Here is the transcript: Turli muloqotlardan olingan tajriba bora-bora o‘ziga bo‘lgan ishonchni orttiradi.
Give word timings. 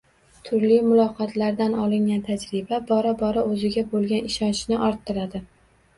Turli 0.47 0.77
muloqotlardan 0.85 1.75
olingan 1.83 2.23
tajriba 2.31 2.81
bora-bora 2.93 3.45
o‘ziga 3.53 3.87
bo‘lgan 3.95 4.31
ishonchni 4.35 4.81
orttiradi. 4.89 5.43